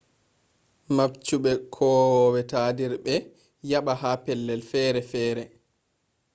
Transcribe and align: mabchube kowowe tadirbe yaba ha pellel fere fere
mabchube 0.97 1.53
kowowe 1.75 2.41
tadirbe 2.51 3.15
yaba 3.69 3.93
ha 4.01 4.11
pellel 4.25 4.61
fere 4.71 5.01
fere 5.11 5.43